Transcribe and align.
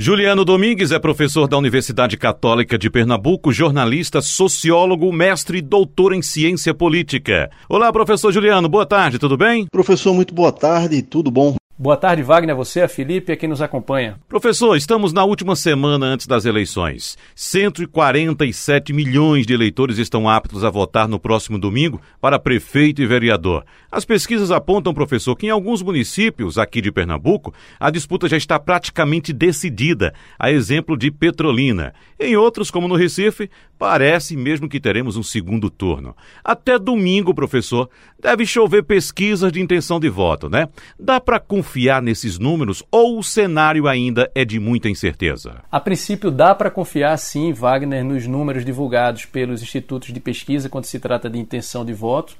Juliano 0.00 0.44
Domingues 0.44 0.92
é 0.92 0.98
professor 1.00 1.48
da 1.48 1.58
Universidade 1.58 2.16
Católica 2.16 2.78
de 2.78 2.88
Pernambuco, 2.88 3.50
jornalista, 3.52 4.22
sociólogo, 4.22 5.12
mestre 5.12 5.58
e 5.58 5.60
doutor 5.60 6.12
em 6.12 6.22
ciência 6.22 6.72
política. 6.72 7.50
Olá, 7.68 7.92
professor 7.92 8.30
Juliano, 8.30 8.68
boa 8.68 8.86
tarde, 8.86 9.18
tudo 9.18 9.36
bem? 9.36 9.66
Professor, 9.66 10.14
muito 10.14 10.32
boa 10.32 10.52
tarde, 10.52 11.02
tudo 11.02 11.32
bom? 11.32 11.56
Boa 11.80 11.96
tarde, 11.96 12.24
Wagner, 12.24 12.56
você, 12.56 12.80
a 12.80 12.88
Felipe 12.88 13.30
e 13.30 13.36
quem 13.36 13.48
nos 13.48 13.62
acompanha. 13.62 14.18
Professor, 14.28 14.74
estamos 14.74 15.12
na 15.12 15.22
última 15.22 15.54
semana 15.54 16.06
antes 16.06 16.26
das 16.26 16.44
eleições. 16.44 17.16
147 17.36 18.92
milhões 18.92 19.46
de 19.46 19.54
eleitores 19.54 19.96
estão 19.96 20.28
aptos 20.28 20.64
a 20.64 20.70
votar 20.70 21.06
no 21.06 21.20
próximo 21.20 21.56
domingo 21.56 22.00
para 22.20 22.36
prefeito 22.36 23.00
e 23.00 23.06
vereador. 23.06 23.64
As 23.92 24.04
pesquisas 24.04 24.50
apontam, 24.50 24.92
professor, 24.92 25.36
que 25.36 25.46
em 25.46 25.50
alguns 25.50 25.80
municípios 25.80 26.58
aqui 26.58 26.80
de 26.80 26.90
Pernambuco, 26.90 27.54
a 27.78 27.90
disputa 27.90 28.28
já 28.28 28.36
está 28.36 28.58
praticamente 28.58 29.32
decidida, 29.32 30.12
a 30.36 30.50
exemplo 30.50 30.98
de 30.98 31.12
Petrolina. 31.12 31.94
Em 32.18 32.34
outros, 32.34 32.72
como 32.72 32.88
no 32.88 32.96
Recife, 32.96 33.48
parece 33.78 34.36
mesmo 34.36 34.68
que 34.68 34.80
teremos 34.80 35.16
um 35.16 35.22
segundo 35.22 35.70
turno. 35.70 36.16
Até 36.42 36.76
domingo, 36.76 37.32
professor, 37.32 37.88
deve 38.18 38.44
chover 38.44 38.82
pesquisas 38.82 39.52
de 39.52 39.60
intenção 39.60 40.00
de 40.00 40.08
voto, 40.08 40.50
né? 40.50 40.68
Dá 40.98 41.20
para 41.20 41.38
confiar 41.38 41.67
nesses 42.02 42.38
números 42.38 42.82
ou 42.90 43.18
o 43.18 43.22
cenário 43.22 43.86
ainda 43.86 44.30
é 44.34 44.44
de 44.44 44.58
muita 44.58 44.88
incerteza? 44.88 45.62
A 45.70 45.78
princípio, 45.80 46.30
dá 46.30 46.54
para 46.54 46.70
confiar 46.70 47.16
sim, 47.18 47.52
Wagner, 47.52 48.04
nos 48.04 48.26
números 48.26 48.64
divulgados 48.64 49.24
pelos 49.24 49.62
institutos 49.62 50.12
de 50.12 50.20
pesquisa 50.20 50.68
quando 50.68 50.84
se 50.84 50.98
trata 50.98 51.28
de 51.28 51.38
intenção 51.38 51.84
de 51.84 51.92
voto, 51.92 52.36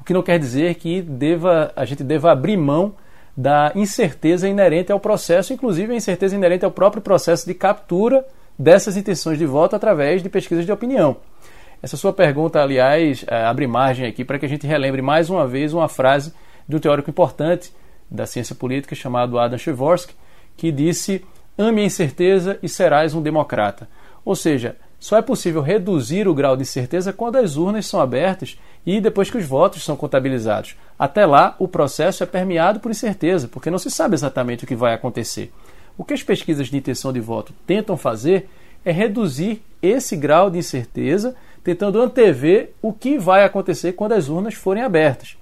o 0.00 0.04
que 0.04 0.12
não 0.12 0.22
quer 0.22 0.38
dizer 0.38 0.74
que 0.74 1.00
deva, 1.00 1.72
a 1.76 1.84
gente 1.84 2.02
deva 2.02 2.32
abrir 2.32 2.56
mão 2.56 2.94
da 3.36 3.72
incerteza 3.74 4.48
inerente 4.48 4.92
ao 4.92 5.00
processo, 5.00 5.52
inclusive 5.52 5.92
a 5.92 5.96
incerteza 5.96 6.34
inerente 6.34 6.64
ao 6.64 6.70
próprio 6.70 7.00
processo 7.00 7.46
de 7.46 7.54
captura 7.54 8.24
dessas 8.58 8.96
intenções 8.96 9.38
de 9.38 9.46
voto 9.46 9.74
através 9.76 10.22
de 10.22 10.28
pesquisas 10.28 10.66
de 10.66 10.72
opinião. 10.72 11.16
Essa 11.82 11.96
sua 11.96 12.12
pergunta, 12.12 12.60
aliás, 12.60 13.24
eh, 13.26 13.44
abre 13.44 13.66
margem 13.66 14.06
aqui 14.06 14.24
para 14.24 14.38
que 14.38 14.46
a 14.46 14.48
gente 14.48 14.66
relembre 14.66 15.02
mais 15.02 15.30
uma 15.30 15.46
vez 15.46 15.72
uma 15.72 15.88
frase 15.88 16.32
de 16.68 16.76
um 16.76 16.78
teórico 16.78 17.10
importante 17.10 17.72
da 18.12 18.26
ciência 18.26 18.54
política 18.54 18.94
chamado 18.94 19.38
Adam 19.38 19.58
Przeworski, 19.58 20.14
que 20.56 20.70
disse: 20.70 21.24
ame 21.56 21.82
a 21.82 21.86
incerteza 21.86 22.58
e 22.62 22.68
serás 22.68 23.14
um 23.14 23.22
democrata. 23.22 23.88
Ou 24.24 24.36
seja, 24.36 24.76
só 25.00 25.16
é 25.16 25.22
possível 25.22 25.62
reduzir 25.62 26.28
o 26.28 26.34
grau 26.34 26.56
de 26.56 26.62
incerteza 26.62 27.12
quando 27.12 27.36
as 27.36 27.56
urnas 27.56 27.86
são 27.86 28.00
abertas 28.00 28.56
e 28.86 29.00
depois 29.00 29.30
que 29.30 29.38
os 29.38 29.44
votos 29.44 29.84
são 29.84 29.96
contabilizados. 29.96 30.76
Até 30.96 31.26
lá, 31.26 31.56
o 31.58 31.66
processo 31.66 32.22
é 32.22 32.26
permeado 32.26 32.78
por 32.78 32.90
incerteza, 32.90 33.48
porque 33.48 33.70
não 33.70 33.78
se 33.78 33.90
sabe 33.90 34.14
exatamente 34.14 34.62
o 34.62 34.66
que 34.66 34.76
vai 34.76 34.94
acontecer. 34.94 35.52
O 35.98 36.04
que 36.04 36.14
as 36.14 36.22
pesquisas 36.22 36.68
de 36.68 36.76
intenção 36.76 37.12
de 37.12 37.20
voto 37.20 37.52
tentam 37.66 37.96
fazer 37.96 38.48
é 38.84 38.92
reduzir 38.92 39.62
esse 39.82 40.16
grau 40.16 40.48
de 40.50 40.58
incerteza, 40.58 41.34
tentando 41.64 42.00
antever 42.00 42.72
o 42.80 42.92
que 42.92 43.18
vai 43.18 43.44
acontecer 43.44 43.92
quando 43.92 44.12
as 44.12 44.28
urnas 44.28 44.54
forem 44.54 44.82
abertas. 44.82 45.36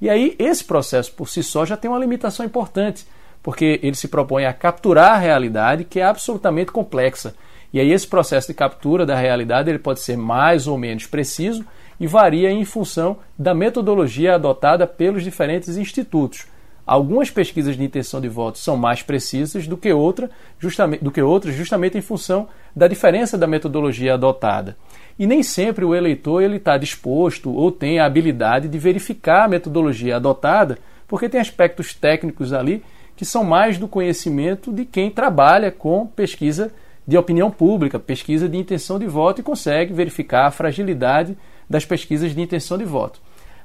E 0.00 0.10
aí, 0.10 0.34
esse 0.38 0.64
processo 0.64 1.12
por 1.12 1.28
si 1.28 1.42
só 1.42 1.64
já 1.64 1.76
tem 1.76 1.90
uma 1.90 1.98
limitação 1.98 2.44
importante, 2.44 3.06
porque 3.42 3.78
ele 3.82 3.96
se 3.96 4.08
propõe 4.08 4.46
a 4.46 4.52
capturar 4.52 5.12
a 5.12 5.18
realidade 5.18 5.84
que 5.84 6.00
é 6.00 6.04
absolutamente 6.04 6.72
complexa. 6.72 7.34
E 7.72 7.80
aí, 7.80 7.92
esse 7.92 8.06
processo 8.06 8.48
de 8.48 8.54
captura 8.54 9.04
da 9.04 9.16
realidade 9.16 9.70
ele 9.70 9.78
pode 9.78 10.00
ser 10.00 10.16
mais 10.16 10.66
ou 10.66 10.78
menos 10.78 11.06
preciso 11.06 11.64
e 11.98 12.06
varia 12.06 12.50
em 12.50 12.64
função 12.64 13.18
da 13.38 13.54
metodologia 13.54 14.34
adotada 14.34 14.86
pelos 14.86 15.22
diferentes 15.22 15.76
institutos. 15.76 16.46
Algumas 16.86 17.30
pesquisas 17.30 17.76
de 17.76 17.82
intenção 17.82 18.20
de 18.20 18.28
voto 18.28 18.58
são 18.58 18.76
mais 18.76 19.02
precisas 19.02 19.66
do 19.66 19.76
que, 19.76 19.90
outra, 19.92 20.30
justamente, 20.58 21.02
do 21.02 21.10
que 21.10 21.22
outras, 21.22 21.54
justamente 21.54 21.96
em 21.96 22.02
função 22.02 22.46
da 22.76 22.86
diferença 22.86 23.38
da 23.38 23.46
metodologia 23.46 24.14
adotada. 24.14 24.76
E 25.18 25.26
nem 25.26 25.42
sempre 25.42 25.84
o 25.84 25.94
eleitor 25.94 26.42
ele 26.42 26.56
está 26.56 26.76
disposto 26.76 27.50
ou 27.50 27.72
tem 27.72 27.98
a 27.98 28.04
habilidade 28.04 28.68
de 28.68 28.78
verificar 28.78 29.44
a 29.44 29.48
metodologia 29.48 30.16
adotada, 30.16 30.78
porque 31.08 31.28
tem 31.28 31.40
aspectos 31.40 31.94
técnicos 31.94 32.52
ali 32.52 32.82
que 33.16 33.24
são 33.24 33.44
mais 33.44 33.78
do 33.78 33.88
conhecimento 33.88 34.72
de 34.72 34.84
quem 34.84 35.10
trabalha 35.10 35.70
com 35.70 36.06
pesquisa 36.06 36.72
de 37.06 37.16
opinião 37.16 37.50
pública, 37.50 37.98
pesquisa 37.98 38.48
de 38.48 38.58
intenção 38.58 38.98
de 38.98 39.06
voto 39.06 39.40
e 39.40 39.44
consegue 39.44 39.92
verificar 39.94 40.46
a 40.46 40.50
fragilidade 40.50 41.36
das 41.68 41.84
pesquisas 41.84 42.34
de 42.34 42.40
intenção 42.40 42.76
de 42.76 42.84
voto. 42.84 43.20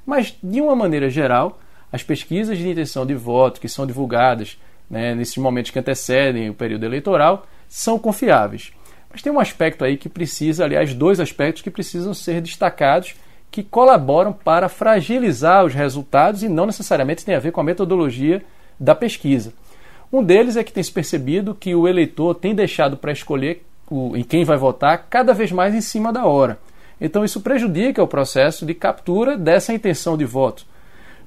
Mas, 0.06 0.36
de 0.42 0.60
uma 0.60 0.76
maneira 0.76 1.10
geral, 1.10 1.58
as 1.92 2.02
pesquisas 2.02 2.56
de 2.56 2.68
intenção 2.68 3.04
de 3.04 3.14
voto 3.14 3.60
que 3.60 3.68
são 3.68 3.86
divulgadas 3.86 4.58
né, 4.88 5.14
nesses 5.14 5.36
momentos 5.36 5.70
que 5.70 5.78
antecedem 5.78 6.50
o 6.50 6.54
período 6.54 6.84
eleitoral 6.84 7.46
são 7.68 7.98
confiáveis. 7.98 8.72
Mas 9.10 9.22
tem 9.22 9.32
um 9.32 9.40
aspecto 9.40 9.84
aí 9.84 9.96
que 9.96 10.08
precisa, 10.08 10.64
aliás, 10.64 10.94
dois 10.94 11.18
aspectos 11.18 11.62
que 11.62 11.70
precisam 11.70 12.14
ser 12.14 12.40
destacados 12.40 13.14
que 13.50 13.62
colaboram 13.62 14.32
para 14.32 14.68
fragilizar 14.68 15.64
os 15.64 15.74
resultados 15.74 16.42
e 16.42 16.48
não 16.48 16.66
necessariamente 16.66 17.24
tem 17.24 17.34
a 17.34 17.40
ver 17.40 17.50
com 17.50 17.60
a 17.60 17.64
metodologia 17.64 18.42
da 18.78 18.94
pesquisa. 18.94 19.52
Um 20.12 20.22
deles 20.22 20.56
é 20.56 20.64
que 20.64 20.72
tem 20.72 20.82
se 20.82 20.92
percebido 20.92 21.54
que 21.54 21.74
o 21.74 21.86
eleitor 21.86 22.34
tem 22.34 22.54
deixado 22.54 22.96
para 22.96 23.12
escolher 23.12 23.64
o, 23.88 24.16
em 24.16 24.22
quem 24.22 24.44
vai 24.44 24.56
votar 24.56 25.06
cada 25.10 25.34
vez 25.34 25.50
mais 25.50 25.74
em 25.74 25.80
cima 25.80 26.12
da 26.12 26.24
hora. 26.26 26.58
Então 27.00 27.24
isso 27.24 27.40
prejudica 27.40 28.02
o 28.02 28.08
processo 28.08 28.64
de 28.64 28.74
captura 28.74 29.36
dessa 29.36 29.72
intenção 29.72 30.16
de 30.16 30.24
voto. 30.24 30.64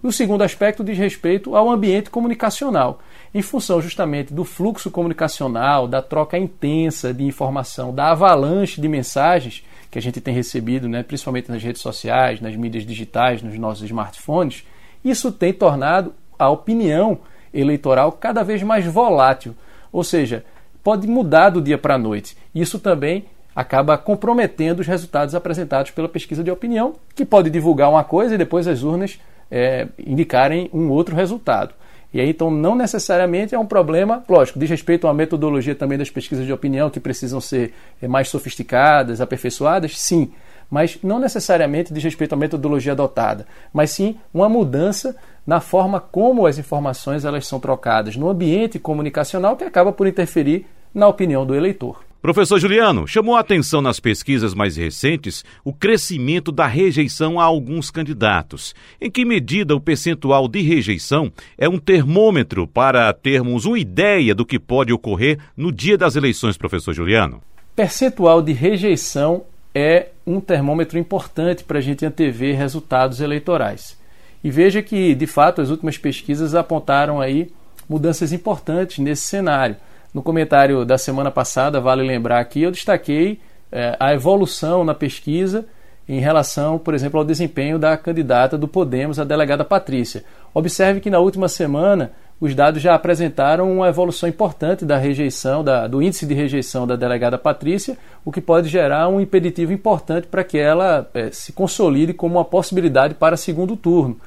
E 0.04 0.08
o 0.08 0.12
segundo 0.12 0.42
aspecto 0.42 0.84
diz 0.84 0.98
respeito 0.98 1.56
ao 1.56 1.70
ambiente 1.70 2.10
comunicacional, 2.10 3.00
em 3.34 3.42
função 3.42 3.82
justamente 3.82 4.34
do 4.34 4.44
fluxo 4.44 4.92
comunicacional, 4.92 5.88
da 5.88 6.02
troca 6.02 6.38
intensa 6.38 7.14
de 7.14 7.24
informação, 7.24 7.96
da 7.96 8.12
avalanche 8.12 8.82
de 8.82 8.90
mensagens 8.90 9.64
que 9.90 9.98
a 9.98 10.02
gente 10.02 10.20
tem 10.20 10.34
recebido, 10.34 10.90
né, 10.90 11.04
principalmente 11.04 11.50
nas 11.50 11.64
redes 11.64 11.82
sociais, 11.82 12.42
nas 12.42 12.54
mídias 12.54 12.86
digitais, 12.86 13.42
nos 13.42 13.58
nossos 13.58 13.84
smartphones, 13.84 14.66
isso 15.06 15.32
tem 15.32 15.54
tornado 15.54 16.14
a 16.38 16.50
opinião 16.50 17.20
eleitoral 17.54 18.12
cada 18.12 18.44
vez 18.44 18.62
mais 18.62 18.86
volátil, 18.86 19.56
ou 19.90 20.04
seja, 20.04 20.44
pode 20.84 21.08
mudar 21.08 21.50
do 21.50 21.62
dia 21.62 21.78
para 21.78 21.96
a 21.96 22.00
noite. 22.00 22.36
Isso 22.54 22.78
também 22.78 23.26
acaba 23.56 23.98
comprometendo 23.98 24.80
os 24.80 24.88
resultados 24.88 25.34
apresentados 25.34 25.92
pela 25.92 26.10
pesquisa 26.10 26.44
de 26.44 26.52
opinião, 26.52 26.96
que 27.16 27.24
pode 27.24 27.50
divulgar 27.50 27.90
uma 27.90 28.04
coisa 28.04 28.36
e 28.36 28.38
depois 28.38 28.68
as 28.68 28.84
urnas 28.84 29.18
é, 29.54 29.88
indicarem 30.00 30.68
um 30.74 30.90
outro 30.90 31.16
resultado. 31.16 31.76
E 32.12 32.20
aí, 32.20 32.30
então, 32.30 32.50
não 32.50 32.76
necessariamente 32.76 33.54
é 33.54 33.60
um 33.60 33.66
problema, 33.66 34.24
lógico, 34.28 34.58
diz 34.58 34.70
respeito 34.70 35.06
uma 35.06 35.14
metodologia 35.14 35.76
também 35.76 35.98
das 35.98 36.10
pesquisas 36.10 36.46
de 36.46 36.52
opinião 36.52 36.90
que 36.90 37.00
precisam 37.00 37.40
ser 37.40 37.72
é, 38.02 38.08
mais 38.08 38.30
sofisticadas, 38.30 39.22
aperfeiçoadas, 39.22 40.00
sim, 40.00 40.32
mas 40.70 40.98
não 41.04 41.20
necessariamente 41.20 41.94
diz 41.94 42.04
respeito 42.04 42.34
à 42.34 42.36
metodologia 42.36 42.94
adotada, 42.94 43.46
mas 43.72 43.92
sim 43.92 44.18
uma 44.34 44.50
mudança 44.50 45.16
na 45.46 45.60
forma 45.60 46.00
como 46.00 46.48
as 46.48 46.58
informações 46.58 47.24
elas 47.24 47.46
são 47.46 47.60
trocadas 47.60 48.16
no 48.16 48.30
ambiente 48.30 48.80
comunicacional 48.80 49.56
que 49.56 49.64
acaba 49.64 49.92
por 49.92 50.08
interferir 50.08 50.66
na 50.94 51.08
opinião 51.08 51.46
do 51.46 51.54
eleitor. 51.54 52.04
Professor 52.24 52.58
Juliano, 52.58 53.06
chamou 53.06 53.36
a 53.36 53.42
atenção 53.42 53.82
nas 53.82 54.00
pesquisas 54.00 54.54
mais 54.54 54.78
recentes 54.78 55.44
o 55.62 55.74
crescimento 55.74 56.54
da 56.54 56.66
rejeição 56.66 57.38
a 57.38 57.44
alguns 57.44 57.92
candidatos. 57.92 58.74
Em 59.02 59.12
que 59.12 59.26
medida 59.26 59.76
o 59.76 59.82
percentual 59.82 60.48
de 60.48 60.62
rejeição 60.62 61.30
é 61.58 61.68
um 61.68 61.78
termômetro 61.78 62.66
para 62.66 63.12
termos 63.12 63.66
uma 63.66 63.78
ideia 63.78 64.34
do 64.34 64.46
que 64.46 64.58
pode 64.58 64.94
ocorrer 64.94 65.38
no 65.58 65.70
dia 65.70 65.98
das 65.98 66.16
eleições, 66.16 66.56
professor 66.56 66.94
Juliano? 66.94 67.42
Percentual 67.76 68.42
de 68.42 68.54
rejeição 68.54 69.44
é 69.76 70.08
um 70.26 70.40
termômetro 70.40 70.98
importante 70.98 71.66
para 71.66 71.80
a 71.80 71.82
gente 71.82 72.06
antever 72.06 72.58
resultados 72.58 73.20
eleitorais. 73.20 73.98
E 74.42 74.50
veja 74.50 74.82
que, 74.82 75.14
de 75.14 75.28
fato, 75.28 75.60
as 75.60 75.70
últimas 75.70 75.98
pesquisas 75.98 76.56
apontaram 76.56 77.20
aí 77.20 77.52
mudanças 77.90 78.32
importantes 78.32 79.00
nesse 79.00 79.24
cenário. 79.24 79.76
No 80.14 80.22
comentário 80.22 80.86
da 80.86 80.98
semana 80.98 81.32
passada, 81.32 81.82
vale 81.82 82.04
lembrar 82.04 82.40
aqui, 82.40 82.62
eu 82.62 82.70
destaquei 82.70 83.40
é, 83.72 83.98
a 84.00 84.14
evolução 84.14 84.84
na 84.84 84.94
pesquisa 84.94 85.66
em 86.08 86.20
relação, 86.20 86.78
por 86.78 86.94
exemplo, 86.94 87.20
ao 87.20 87.26
desempenho 87.26 87.80
da 87.80 87.98
candidata 87.98 88.56
do 88.56 88.68
Podemos, 88.68 89.20
a 89.20 89.24
delegada 89.24 89.66
Patrícia. 89.66 90.24
Observe 90.54 91.00
que 91.00 91.10
na 91.10 91.18
última 91.18 91.48
semana 91.48 92.12
os 92.40 92.54
dados 92.54 92.80
já 92.80 92.94
apresentaram 92.94 93.72
uma 93.72 93.88
evolução 93.88 94.30
importante 94.30 94.86
da 94.86 94.98
rejeição, 94.98 95.64
da, 95.64 95.88
do 95.88 96.00
índice 96.00 96.28
de 96.28 96.34
rejeição 96.36 96.86
da 96.86 96.96
delegada 96.96 97.38
Patrícia, 97.38 97.98
o 98.24 98.32
que 98.32 98.42
pode 98.42 98.70
gerar 98.70 99.08
um 99.08 99.20
impeditivo 99.20 99.74
importante 99.74 100.28
para 100.28 100.44
que 100.44 100.60
ela 100.60 101.10
é, 101.16 101.32
se 101.32 101.54
consolide 101.54 102.14
como 102.14 102.36
uma 102.36 102.46
possibilidade 102.46 103.16
para 103.16 103.36
segundo 103.36 103.76
turno. 103.76 104.20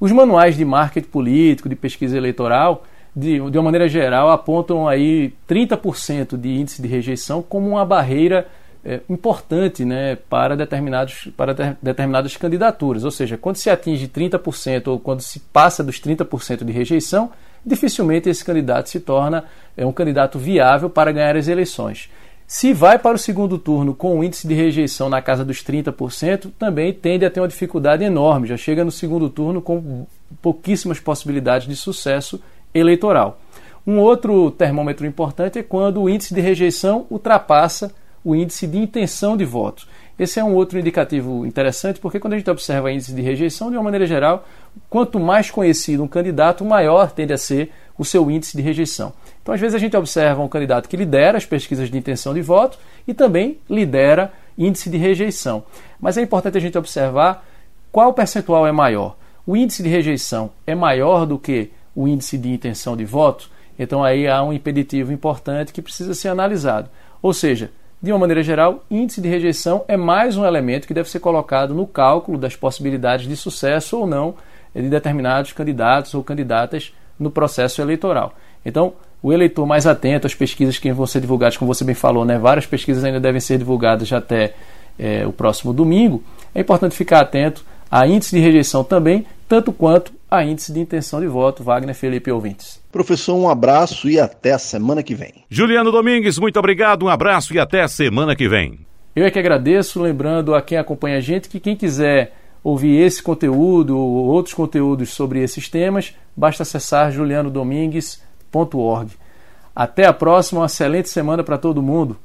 Os 0.00 0.10
manuais 0.10 0.56
de 0.56 0.64
marketing 0.64 1.08
político, 1.08 1.68
de 1.68 1.76
pesquisa 1.76 2.16
eleitoral, 2.16 2.82
de, 3.14 3.38
de 3.50 3.58
uma 3.58 3.64
maneira 3.64 3.88
geral, 3.88 4.30
apontam 4.30 4.88
aí 4.88 5.32
30% 5.48 6.36
de 6.36 6.48
índice 6.48 6.82
de 6.82 6.88
rejeição 6.88 7.42
como 7.42 7.68
uma 7.68 7.84
barreira 7.84 8.46
é, 8.84 9.00
importante 9.08 9.84
né, 9.84 10.16
para, 10.28 10.56
determinados, 10.56 11.28
para 11.36 11.54
de, 11.54 11.76
determinadas 11.80 12.36
candidaturas. 12.36 13.04
Ou 13.04 13.10
seja, 13.10 13.38
quando 13.38 13.56
se 13.56 13.70
atinge 13.70 14.08
30% 14.08 14.88
ou 14.88 14.98
quando 14.98 15.20
se 15.20 15.40
passa 15.40 15.82
dos 15.82 16.00
30% 16.00 16.64
de 16.64 16.72
rejeição, 16.72 17.30
dificilmente 17.64 18.28
esse 18.28 18.44
candidato 18.44 18.88
se 18.90 19.00
torna 19.00 19.44
é, 19.76 19.86
um 19.86 19.92
candidato 19.92 20.38
viável 20.38 20.90
para 20.90 21.12
ganhar 21.12 21.36
as 21.36 21.48
eleições. 21.48 22.10
Se 22.46 22.74
vai 22.74 22.98
para 22.98 23.16
o 23.16 23.18
segundo 23.18 23.56
turno 23.56 23.94
com 23.94 24.18
o 24.18 24.24
índice 24.24 24.46
de 24.46 24.52
rejeição 24.52 25.08
na 25.08 25.22
casa 25.22 25.44
dos 25.44 25.64
30%, 25.64 26.52
também 26.58 26.92
tende 26.92 27.24
a 27.24 27.30
ter 27.30 27.40
uma 27.40 27.48
dificuldade 27.48 28.04
enorme, 28.04 28.48
já 28.48 28.56
chega 28.56 28.84
no 28.84 28.90
segundo 28.90 29.30
turno 29.30 29.62
com 29.62 30.06
pouquíssimas 30.42 31.00
possibilidades 31.00 31.66
de 31.66 31.74
sucesso 31.74 32.38
eleitoral. 32.74 33.38
Um 33.86 33.98
outro 33.98 34.50
termômetro 34.50 35.06
importante 35.06 35.58
é 35.58 35.62
quando 35.62 36.02
o 36.02 36.08
índice 36.08 36.34
de 36.34 36.40
rejeição 36.40 37.06
ultrapassa 37.10 37.94
o 38.24 38.34
índice 38.34 38.66
de 38.66 38.78
intenção 38.78 39.36
de 39.36 39.44
voto. 39.44 39.86
Esse 40.18 40.38
é 40.38 40.44
um 40.44 40.54
outro 40.54 40.78
indicativo 40.78 41.44
interessante, 41.44 41.98
porque 41.98 42.20
quando 42.20 42.34
a 42.34 42.38
gente 42.38 42.50
observa 42.50 42.90
índice 42.90 43.12
de 43.12 43.20
rejeição, 43.20 43.70
de 43.70 43.76
uma 43.76 43.82
maneira 43.82 44.06
geral, 44.06 44.46
quanto 44.88 45.18
mais 45.18 45.50
conhecido 45.50 46.02
um 46.02 46.08
candidato, 46.08 46.64
maior 46.64 47.10
tende 47.10 47.32
a 47.32 47.38
ser 47.38 47.70
o 47.98 48.04
seu 48.04 48.30
índice 48.30 48.56
de 48.56 48.62
rejeição. 48.62 49.12
Então, 49.42 49.54
às 49.54 49.60
vezes, 49.60 49.74
a 49.74 49.78
gente 49.78 49.96
observa 49.96 50.40
um 50.40 50.48
candidato 50.48 50.88
que 50.88 50.96
lidera 50.96 51.36
as 51.36 51.44
pesquisas 51.44 51.90
de 51.90 51.98
intenção 51.98 52.32
de 52.32 52.40
voto 52.40 52.78
e 53.06 53.12
também 53.12 53.58
lidera 53.68 54.32
índice 54.56 54.88
de 54.88 54.96
rejeição. 54.96 55.64
Mas 56.00 56.16
é 56.16 56.22
importante 56.22 56.56
a 56.56 56.60
gente 56.60 56.78
observar 56.78 57.44
qual 57.92 58.12
percentual 58.14 58.66
é 58.66 58.72
maior. 58.72 59.16
O 59.46 59.56
índice 59.56 59.82
de 59.82 59.88
rejeição 59.88 60.50
é 60.66 60.74
maior 60.74 61.26
do 61.26 61.38
que 61.38 61.70
o 61.94 62.08
índice 62.08 62.36
de 62.38 62.52
intenção 62.52 62.96
de 62.96 63.04
voto? 63.04 63.50
Então, 63.78 64.04
aí 64.04 64.28
há 64.28 64.42
um 64.42 64.52
impeditivo 64.52 65.12
importante 65.12 65.72
que 65.72 65.82
precisa 65.82 66.14
ser 66.14 66.28
analisado. 66.28 66.88
Ou 67.20 67.32
seja, 67.32 67.70
de 68.00 68.12
uma 68.12 68.18
maneira 68.18 68.42
geral, 68.42 68.84
índice 68.90 69.20
de 69.20 69.28
rejeição 69.28 69.84
é 69.88 69.96
mais 69.96 70.36
um 70.36 70.44
elemento 70.44 70.86
que 70.86 70.94
deve 70.94 71.08
ser 71.08 71.20
colocado 71.20 71.74
no 71.74 71.86
cálculo 71.86 72.36
das 72.36 72.54
possibilidades 72.54 73.26
de 73.26 73.36
sucesso 73.36 73.98
ou 73.98 74.06
não 74.06 74.34
de 74.74 74.88
determinados 74.88 75.52
candidatos 75.52 76.14
ou 76.14 76.22
candidatas 76.22 76.92
no 77.18 77.30
processo 77.30 77.80
eleitoral. 77.80 78.34
Então, 78.64 78.92
o 79.22 79.32
eleitor 79.32 79.64
mais 79.64 79.86
atento 79.86 80.26
às 80.26 80.34
pesquisas 80.34 80.78
que 80.78 80.92
vão 80.92 81.06
ser 81.06 81.20
divulgadas, 81.20 81.56
como 81.56 81.72
você 81.72 81.82
bem 81.82 81.94
falou, 81.94 82.24
né, 82.24 82.38
várias 82.38 82.66
pesquisas 82.66 83.02
ainda 83.04 83.18
devem 83.18 83.40
ser 83.40 83.56
divulgadas 83.56 84.12
até 84.12 84.54
é, 84.98 85.26
o 85.26 85.32
próximo 85.32 85.72
domingo. 85.72 86.22
É 86.54 86.60
importante 86.60 86.94
ficar 86.94 87.20
atento 87.20 87.64
a 87.90 88.06
índice 88.06 88.36
de 88.36 88.42
rejeição 88.42 88.84
também, 88.84 89.24
tanto 89.48 89.72
quanto 89.72 90.12
a 90.36 90.44
índice 90.44 90.72
de 90.72 90.80
intenção 90.80 91.20
de 91.20 91.26
voto, 91.26 91.62
Wagner 91.62 91.94
Felipe 91.94 92.30
ouvintes. 92.30 92.82
Professor, 92.90 93.34
um 93.34 93.48
abraço 93.48 94.08
e 94.08 94.18
até 94.18 94.52
a 94.52 94.58
semana 94.58 95.02
que 95.02 95.14
vem. 95.14 95.44
Juliano 95.48 95.90
Domingues, 95.90 96.38
muito 96.38 96.58
obrigado, 96.58 97.04
um 97.04 97.08
abraço 97.08 97.54
e 97.54 97.58
até 97.58 97.82
a 97.82 97.88
semana 97.88 98.36
que 98.36 98.48
vem. 98.48 98.80
Eu 99.14 99.24
é 99.24 99.30
que 99.30 99.38
agradeço, 99.38 100.02
lembrando 100.02 100.54
a 100.54 100.62
quem 100.62 100.76
acompanha 100.76 101.18
a 101.18 101.20
gente 101.20 101.48
que 101.48 101.60
quem 101.60 101.76
quiser 101.76 102.34
ouvir 102.64 103.00
esse 103.00 103.22
conteúdo 103.22 103.96
ou 103.96 104.26
outros 104.26 104.54
conteúdos 104.54 105.10
sobre 105.10 105.42
esses 105.42 105.68
temas, 105.68 106.14
basta 106.34 106.62
acessar 106.62 107.12
julianodomingues.org. 107.12 109.12
Até 109.76 110.06
a 110.06 110.12
próxima, 110.12 110.60
uma 110.60 110.66
excelente 110.66 111.08
semana 111.08 111.44
para 111.44 111.58
todo 111.58 111.82
mundo. 111.82 112.16